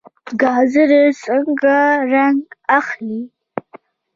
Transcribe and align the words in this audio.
ګازرې 0.41 1.03
څنګه 1.23 1.77
رنګ 2.11 2.41
اخلي؟ 2.77 3.21